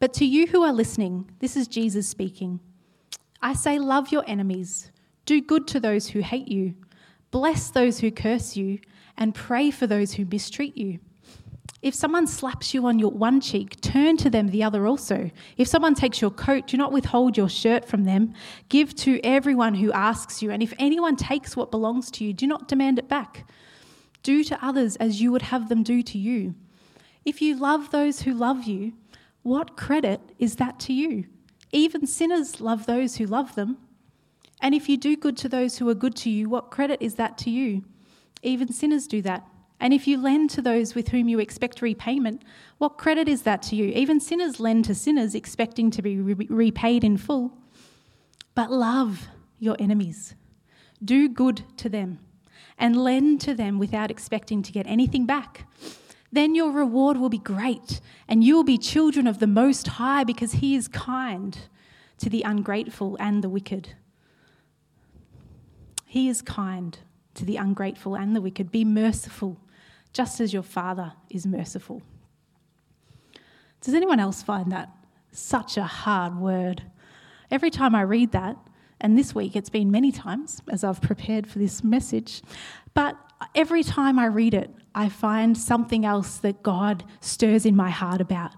[0.00, 2.58] But to you who are listening, this is Jesus speaking.
[3.40, 4.90] I say, love your enemies,
[5.24, 6.74] do good to those who hate you,
[7.30, 8.80] bless those who curse you,
[9.16, 10.98] and pray for those who mistreat you.
[11.82, 15.30] If someone slaps you on your one cheek, turn to them the other also.
[15.56, 18.34] If someone takes your coat, do not withhold your shirt from them.
[18.68, 20.50] Give to everyone who asks you.
[20.50, 23.48] And if anyone takes what belongs to you, do not demand it back.
[24.22, 26.54] Do to others as you would have them do to you.
[27.24, 28.94] If you love those who love you,
[29.42, 31.26] what credit is that to you?
[31.72, 33.76] Even sinners love those who love them.
[34.60, 37.14] And if you do good to those who are good to you, what credit is
[37.16, 37.84] that to you?
[38.42, 39.46] Even sinners do that.
[39.78, 42.42] And if you lend to those with whom you expect repayment,
[42.78, 43.86] what credit is that to you?
[43.94, 47.52] Even sinners lend to sinners expecting to be re- repaid in full.
[48.54, 50.34] But love your enemies,
[51.04, 52.20] do good to them,
[52.78, 55.66] and lend to them without expecting to get anything back.
[56.32, 60.24] Then your reward will be great, and you will be children of the Most High
[60.24, 61.58] because He is kind
[62.18, 63.94] to the ungrateful and the wicked.
[66.06, 66.98] He is kind
[67.36, 68.70] to the ungrateful and the wicked.
[68.70, 69.58] Be merciful,
[70.12, 72.02] just as your Father is merciful.
[73.80, 74.90] Does anyone else find that
[75.30, 76.82] such a hard word?
[77.50, 78.56] Every time I read that,
[79.00, 82.42] and this week it's been many times as I've prepared for this message,
[82.94, 83.16] but
[83.54, 88.20] every time I read it, I find something else that God stirs in my heart
[88.20, 88.52] about.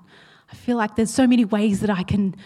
[0.51, 2.37] I feel like there's so many ways that I can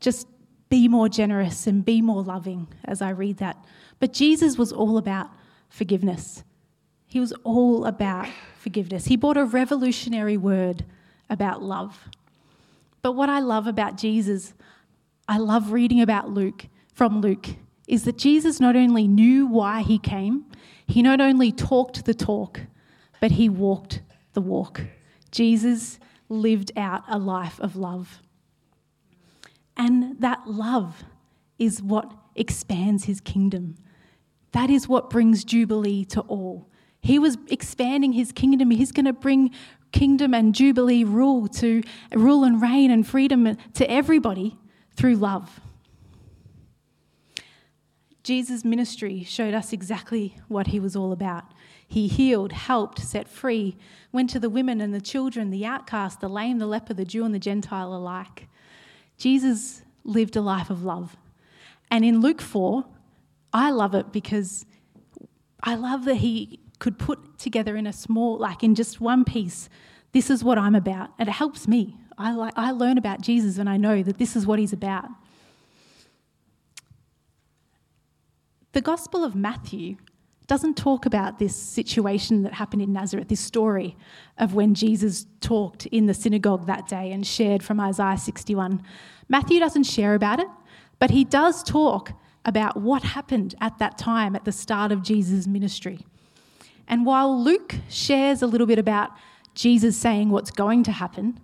[0.00, 0.26] just
[0.70, 3.62] be more generous and be more loving as I read that.
[4.00, 5.30] But Jesus was all about
[5.72, 6.44] forgiveness.
[7.06, 9.06] He was all about forgiveness.
[9.06, 10.84] He brought a revolutionary word
[11.30, 12.08] about love.
[13.00, 14.52] But what I love about Jesus,
[15.26, 17.46] I love reading about Luke, from Luke,
[17.88, 20.44] is that Jesus not only knew why he came,
[20.86, 22.60] he not only talked the talk,
[23.18, 24.02] but he walked
[24.34, 24.82] the walk.
[25.30, 28.20] Jesus lived out a life of love.
[29.74, 31.02] And that love
[31.58, 33.76] is what expands his kingdom.
[34.52, 36.68] That is what brings Jubilee to all.
[37.00, 38.70] He was expanding his kingdom.
[38.70, 39.50] He's going to bring
[39.90, 41.82] kingdom and Jubilee rule to
[42.14, 44.56] rule and reign and freedom to everybody
[44.96, 45.60] through love.
[48.22, 51.44] Jesus' ministry showed us exactly what he was all about.
[51.86, 53.76] He healed, helped, set free,
[54.12, 57.24] went to the women and the children, the outcast, the lame, the leper, the Jew,
[57.24, 58.48] and the Gentile alike.
[59.18, 61.16] Jesus lived a life of love.
[61.90, 62.84] And in Luke 4,
[63.52, 64.64] I love it because
[65.62, 69.68] I love that he could put together in a small, like in just one piece,
[70.12, 71.10] this is what I'm about.
[71.18, 71.96] And it helps me.
[72.18, 75.08] I, like, I learn about Jesus and I know that this is what he's about.
[78.72, 79.96] The Gospel of Matthew
[80.46, 83.96] doesn't talk about this situation that happened in Nazareth, this story
[84.38, 88.82] of when Jesus talked in the synagogue that day and shared from Isaiah 61.
[89.28, 90.48] Matthew doesn't share about it,
[90.98, 92.12] but he does talk
[92.44, 96.06] about what happened at that time at the start of Jesus' ministry.
[96.88, 99.10] And while Luke shares a little bit about
[99.54, 101.40] Jesus saying what's going to happen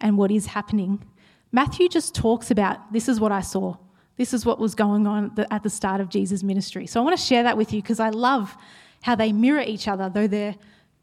[0.00, 1.02] and what is happening,
[1.50, 3.76] Matthew just talks about this is what I saw.
[4.16, 6.86] This is what was going on at the start of Jesus' ministry.
[6.86, 8.56] So I want to share that with you because I love
[9.02, 10.54] how they mirror each other, though they're,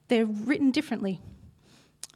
[0.08, 1.22] they're written differently.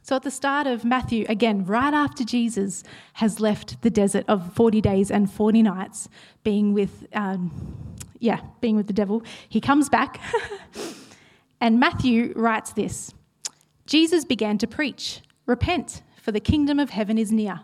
[0.04, 4.52] So at the start of Matthew, again, right after Jesus has left the desert of
[4.52, 6.10] 40 days and 40 nights,
[6.42, 10.20] being with, um, yeah, being with the devil, he comes back.
[11.62, 13.14] and Matthew writes this
[13.86, 17.60] Jesus began to preach, Repent, for the kingdom of heaven is near.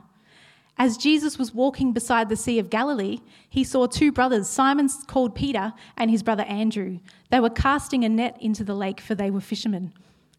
[0.79, 3.18] As Jesus was walking beside the Sea of Galilee,
[3.50, 7.00] he saw two brothers, Simon called Peter and his brother Andrew.
[7.29, 9.92] They were casting a net into the lake, for they were fishermen.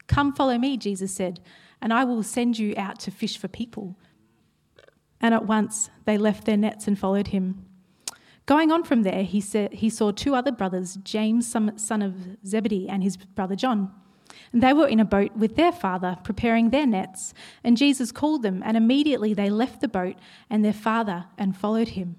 [0.07, 1.39] Come follow me, Jesus said,
[1.81, 3.97] and I will send you out to fish for people.
[5.19, 7.65] And at once they left their nets and followed him.
[8.45, 12.15] Going on from there, he, said, he saw two other brothers, James, son of
[12.45, 13.91] Zebedee, and his brother John.
[14.51, 17.33] And they were in a boat with their father, preparing their nets.
[17.63, 20.15] And Jesus called them, and immediately they left the boat
[20.49, 22.17] and their father and followed him.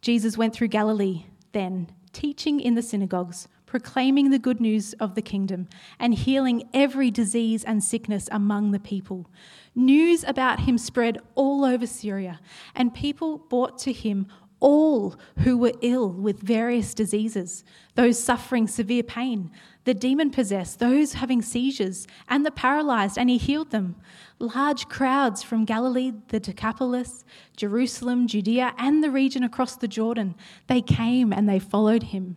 [0.00, 5.22] Jesus went through Galilee, then, teaching in the synagogues, proclaiming the good news of the
[5.22, 5.66] kingdom,
[5.98, 9.30] and healing every disease and sickness among the people.
[9.74, 12.38] News about him spread all over Syria,
[12.74, 14.26] and people brought to him
[14.60, 19.50] all who were ill with various diseases, those suffering severe pain,
[19.84, 23.96] the demon possessed, those having seizures, and the paralyzed, and he healed them.
[24.38, 27.24] Large crowds from Galilee, the Decapolis,
[27.56, 30.34] Jerusalem, Judea, and the region across the Jordan,
[30.66, 32.36] they came and they followed him.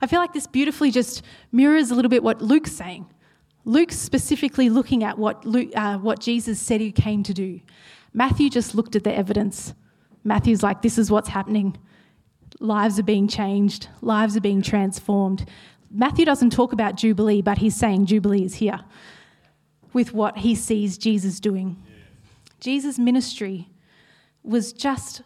[0.00, 3.06] I feel like this beautifully just mirrors a little bit what Luke's saying.
[3.64, 7.60] Luke's specifically looking at what, Luke, uh, what Jesus said he came to do.
[8.14, 9.74] Matthew just looked at the evidence.
[10.24, 11.76] Matthew's like, this is what's happening.
[12.58, 15.48] Lives are being changed, lives are being transformed.
[15.90, 18.80] Matthew doesn't talk about Jubilee, but he's saying Jubilee is here
[19.92, 21.82] with what he sees Jesus doing.
[22.60, 23.68] Jesus' ministry
[24.42, 25.22] was just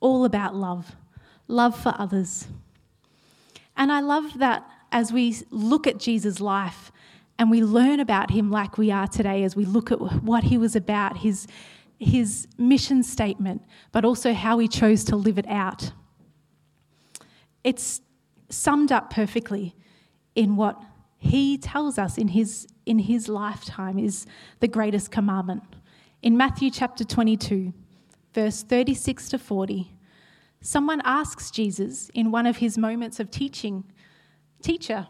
[0.00, 0.96] all about love,
[1.46, 2.48] love for others.
[3.80, 6.92] And I love that as we look at Jesus' life
[7.38, 10.58] and we learn about him like we are today, as we look at what he
[10.58, 11.46] was about, his,
[11.98, 15.92] his mission statement, but also how he chose to live it out.
[17.64, 18.02] It's
[18.50, 19.74] summed up perfectly
[20.34, 20.78] in what
[21.16, 24.26] he tells us in his, in his lifetime is
[24.60, 25.62] the greatest commandment.
[26.20, 27.72] In Matthew chapter 22,
[28.34, 29.90] verse 36 to 40,
[30.62, 33.84] someone asks Jesus in one of his moments of teaching,
[34.62, 35.06] Teacher,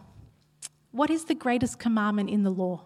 [0.92, 2.84] what is the greatest commandment in the law?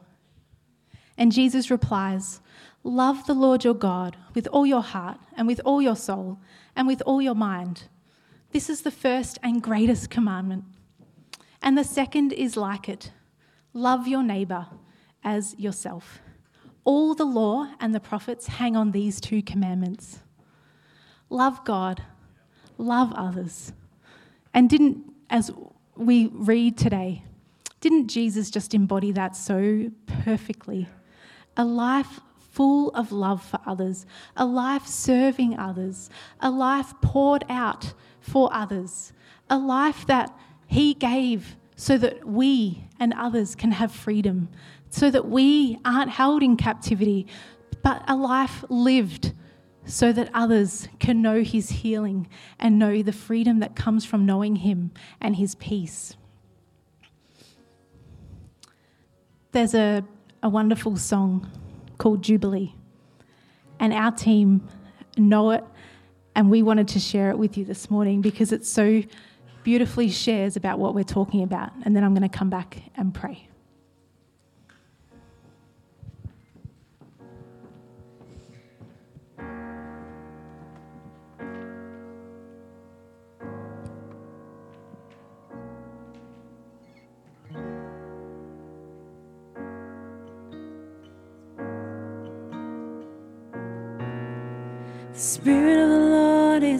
[1.16, 2.40] And Jesus replies,
[2.82, 6.38] Love the Lord your God with all your heart and with all your soul
[6.76, 7.84] and with all your mind.
[8.50, 10.64] This is the first and greatest commandment.
[11.62, 13.10] And the second is like it
[13.72, 14.66] love your neighbour
[15.24, 16.20] as yourself.
[16.84, 20.20] All the law and the prophets hang on these two commandments
[21.30, 22.02] love God,
[22.78, 23.72] love others.
[24.52, 25.50] And didn't, as
[25.96, 27.24] we read today,
[27.80, 30.88] didn't Jesus just embody that so perfectly?
[31.56, 32.20] A life
[32.54, 34.06] full of love for others,
[34.36, 36.08] a life serving others,
[36.40, 39.12] a life poured out for others,
[39.50, 40.32] a life that
[40.66, 44.48] he gave so that we and others can have freedom,
[44.88, 47.26] so that we aren't held in captivity,
[47.82, 49.32] but a life lived
[49.86, 54.56] so that others can know His healing and know the freedom that comes from knowing
[54.56, 56.16] Him and His peace.
[59.52, 60.04] There's a,
[60.42, 61.50] a wonderful song
[61.98, 62.74] called Jubilee,
[63.78, 64.66] and our team
[65.16, 65.64] know it,
[66.34, 69.02] and we wanted to share it with you this morning because it so
[69.62, 73.14] beautifully shares about what we're talking about, and then I'm going to come back and
[73.14, 73.48] pray.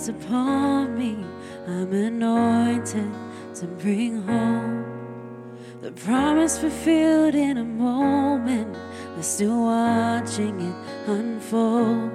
[0.05, 1.17] Is upon me
[1.67, 3.11] I'm anointed
[3.55, 4.85] to bring home
[5.81, 8.75] the promise fulfilled in a moment.
[9.15, 12.11] We're still watching it unfold.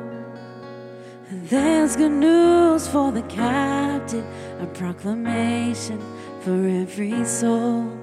[1.30, 4.26] And there's good news for the captive,
[4.60, 6.00] a proclamation
[6.42, 7.96] for every soul.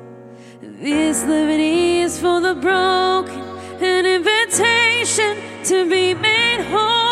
[0.61, 3.45] This liberty is for the broken,
[3.83, 5.33] an invitation
[5.65, 7.06] to be made whole.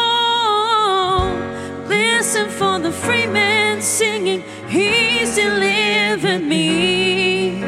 [1.94, 7.62] Listen for the free man singing, He's delivered me.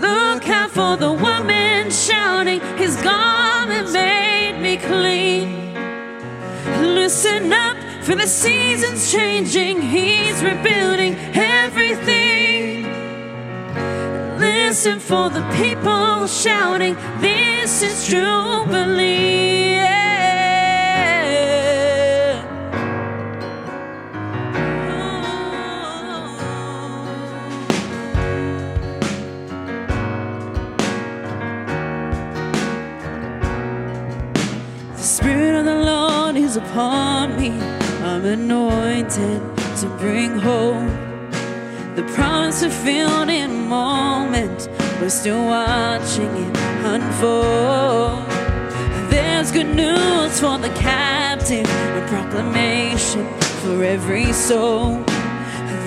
[0.00, 5.74] Look out for the woman shouting, His garment made me clean.
[6.94, 12.84] Listen up for the seasons changing, He's rebuilding everything.
[14.38, 19.91] Listen for the people shouting, This is Jubilee.
[36.54, 37.48] Upon me.
[38.04, 39.40] I'm anointed
[39.78, 40.86] to bring hope.
[41.96, 44.68] The promise fulfilled in a moment.
[45.00, 48.28] We're still watching it unfold.
[49.10, 53.26] There's good news for the captive, a proclamation
[53.62, 55.02] for every soul.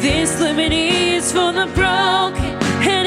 [0.02, 2.58] This liberty is for the broken,
[2.90, 3.06] an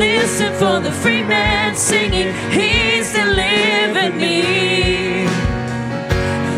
[0.00, 5.26] Listen for the free man singing, He's delivered me.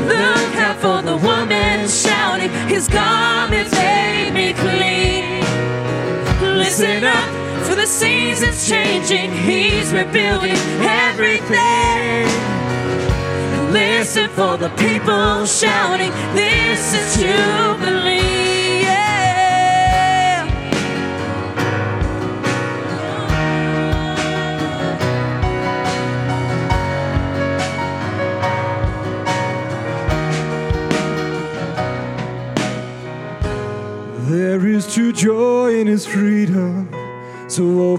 [0.06, 5.42] Look out for the woman shouting, His garment made me clean.
[6.56, 7.28] Listen up
[7.66, 12.28] for the seasons changing, He's rebuilding everything.
[13.72, 17.71] Listen for the people shouting, This is Jubilee.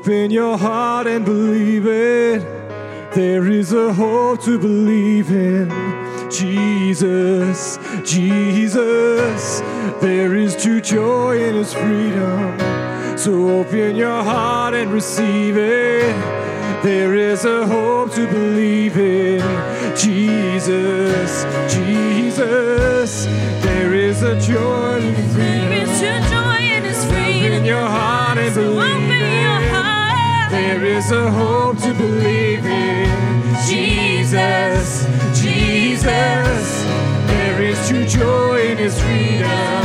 [0.04, 2.41] Open your heart and believe it.
[3.14, 5.70] There is a hope to believe in.
[6.30, 9.62] Jesus, Jesus.
[10.01, 12.60] There is true joy in his freedom.
[13.18, 16.14] So open your heart and receive it.
[16.84, 19.39] There is a hope to believe in.
[19.95, 23.24] Jesus, Jesus.
[23.64, 25.70] There is a joy in freedom.
[25.70, 27.64] There is true joy in his Open freedom.
[27.64, 29.03] your heart and believe
[30.74, 33.07] There is a hope to believe in.
[33.69, 35.05] Jesus,
[35.39, 36.84] Jesus.
[37.28, 39.84] There is true joy in his freedom.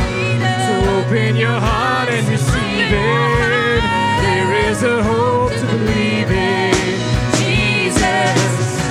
[0.66, 3.82] So open your heart and receive it.
[4.24, 6.72] There is a hope to believe in.
[7.36, 8.41] Jesus,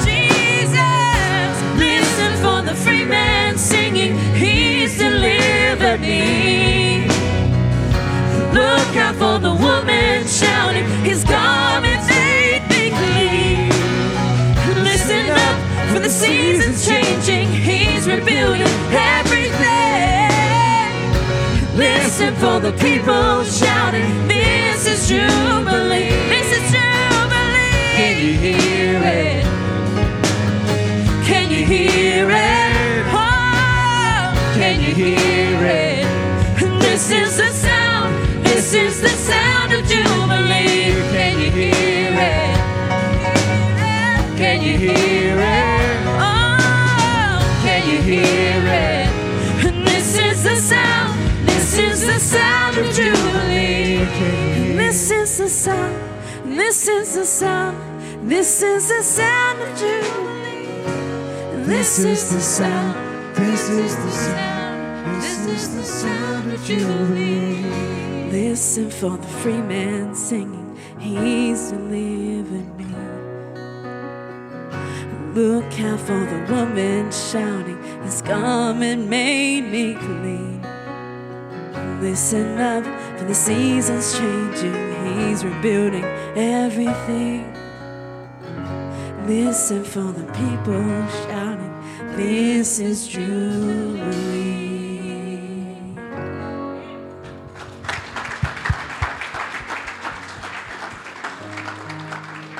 [0.05, 7.07] Jesus, listen for the free man singing, He's delivered me.
[8.53, 10.56] Look out for the woman shouting,
[22.39, 26.09] for the people shouting, This is Jubilee.
[26.29, 27.95] This is Jubilee.
[27.97, 29.43] Can you hear it?
[31.25, 33.05] Can you hear it?
[33.11, 36.05] Oh, can you hear it?
[36.79, 38.45] This is the sound.
[38.45, 39.56] This is the sound
[52.17, 53.97] the sound of Jubilee.
[54.75, 55.95] This is the sound.
[56.45, 57.77] This is the sound.
[58.27, 61.63] This is the sound of Jubilee.
[61.67, 62.95] This is the sound.
[63.35, 65.21] This is the sound.
[65.21, 67.61] This is the sound of Jubilee.
[68.31, 72.95] Listen for the free man singing, He's delivered me.
[75.35, 80.56] Look out for the woman shouting, His garment made me clean.
[81.99, 82.83] Listen up
[83.17, 86.03] for the seasons changing, He's rebuilding
[86.35, 87.51] everything.
[89.25, 91.73] Listen for the people shouting,
[92.15, 94.47] This is Jubilee.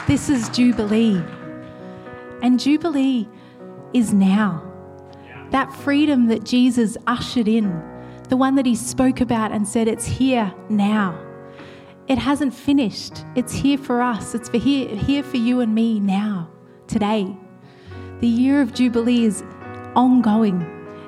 [0.07, 1.21] This is Jubilee.
[2.41, 3.29] And Jubilee
[3.93, 4.63] is now.
[5.51, 7.69] That freedom that Jesus ushered in,
[8.29, 11.17] the one that he spoke about and said, It's here now.
[12.07, 13.25] It hasn't finished.
[13.35, 14.33] It's here for us.
[14.33, 16.49] It's for here, here for you and me now,
[16.87, 17.35] today.
[18.21, 19.43] The year of Jubilee is
[19.95, 20.65] ongoing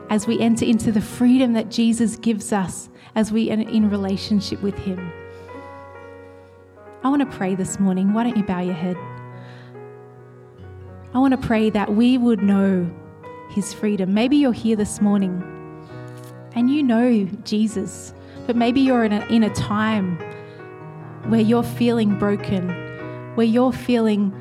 [0.09, 4.61] as we enter into the freedom that Jesus gives us as we are in relationship
[4.61, 5.11] with him.
[7.03, 8.13] I want to pray this morning.
[8.13, 8.97] Why don't you bow your head?
[11.13, 12.89] I want to pray that we would know
[13.51, 14.13] his freedom.
[14.13, 15.41] Maybe you're here this morning
[16.53, 18.13] and you know Jesus,
[18.47, 20.17] but maybe you're in a, in a time
[21.29, 22.69] where you're feeling broken,
[23.35, 24.33] where you're feeling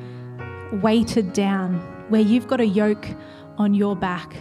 [0.81, 1.75] weighted down,
[2.09, 3.07] where you've got a yoke
[3.57, 4.35] on your back.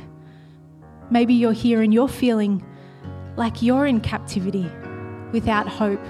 [1.10, 2.64] Maybe you're here and you're feeling
[3.36, 4.70] like you're in captivity
[5.32, 6.04] without hope.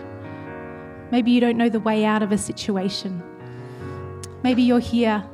[1.11, 3.23] Maybe you don't know the way out of a situation.
[4.43, 5.25] Maybe you're here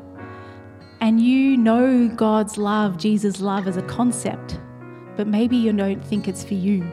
[1.01, 4.59] and you know God's love, Jesus' love as a concept,
[5.17, 6.91] but maybe you don't think it's for you.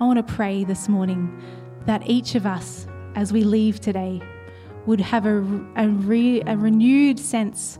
[0.00, 1.40] I want to pray this morning
[1.86, 4.20] that each of us, as we leave today,
[4.86, 5.38] would have a,
[5.76, 7.78] a, re, a renewed sense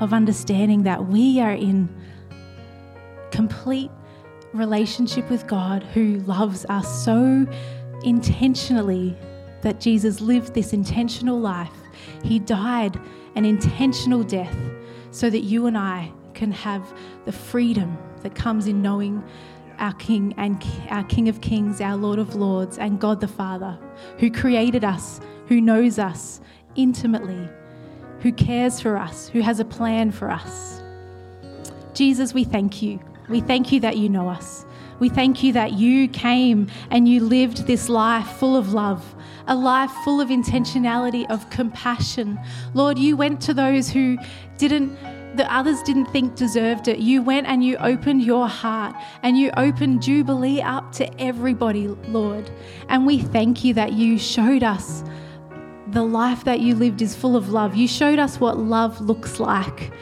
[0.00, 1.88] of understanding that we are in
[3.30, 3.90] complete
[4.52, 7.46] relationship with God who loves us so
[8.02, 9.16] intentionally
[9.62, 11.72] that Jesus lived this intentional life.
[12.24, 12.98] He died
[13.36, 14.56] an intentional death
[15.10, 16.82] so that you and I can have
[17.26, 19.22] the freedom that comes in knowing
[19.78, 23.78] our King and our King of Kings, our Lord of Lords, and God the Father,
[24.16, 26.40] who created us, who knows us
[26.76, 27.46] intimately,
[28.20, 30.80] who cares for us, who has a plan for us.
[31.92, 32.98] Jesus, we thank you.
[33.28, 34.64] We thank you that you know us.
[34.98, 39.14] We thank you that you came and you lived this life full of love,
[39.46, 42.40] a life full of intentionality, of compassion.
[42.72, 44.16] Lord, you went to those who
[44.56, 44.96] didn't
[45.34, 46.98] the others didn't think deserved it.
[46.98, 52.50] You went and you opened your heart and you opened Jubilee up to everybody, Lord.
[52.88, 55.04] And we thank you that you showed us
[55.88, 57.74] the life that you lived is full of love.
[57.74, 59.92] You showed us what love looks like.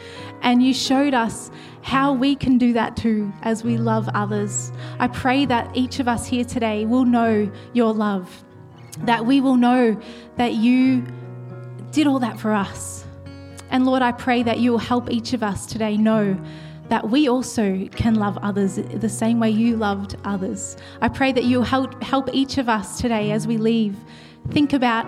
[0.41, 1.51] And you showed us
[1.81, 4.71] how we can do that too as we love others.
[4.99, 8.43] I pray that each of us here today will know your love,
[8.99, 9.99] that we will know
[10.37, 11.05] that you
[11.91, 13.05] did all that for us.
[13.69, 16.39] And Lord, I pray that you will help each of us today know
[16.89, 20.75] that we also can love others the same way you loved others.
[21.01, 23.95] I pray that you'll help, help each of us today as we leave
[24.51, 25.05] think about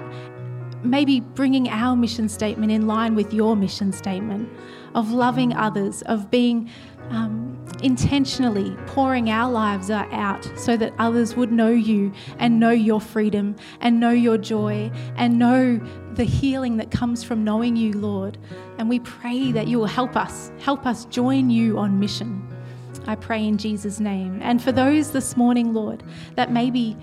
[0.83, 4.49] maybe bringing our mission statement in line with your mission statement
[4.95, 6.69] of loving others, of being
[7.11, 7.51] um,
[7.83, 13.55] intentionally pouring our lives out so that others would know you and know your freedom
[13.79, 15.79] and know your joy and know
[16.13, 18.37] the healing that comes from knowing you, Lord.
[18.77, 22.47] And we pray that you will help us, help us join you on mission.
[23.07, 24.39] I pray in Jesus' name.
[24.41, 26.03] And for those this morning, Lord,
[26.35, 26.97] that maybe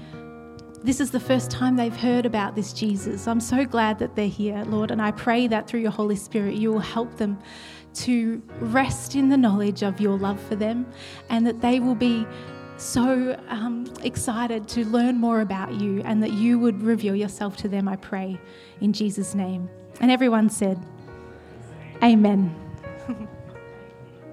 [0.84, 3.26] this is the first time they've heard about this Jesus.
[3.26, 6.54] I'm so glad that they're here, Lord, and I pray that through your Holy Spirit
[6.54, 7.38] you will help them
[7.94, 10.86] to rest in the knowledge of your love for them
[11.30, 12.26] and that they will be
[12.76, 17.68] so um, excited to learn more about you and that you would reveal yourself to
[17.68, 18.38] them, I pray,
[18.80, 19.68] in Jesus' name.
[20.00, 20.78] And everyone said,
[22.02, 22.67] Amen.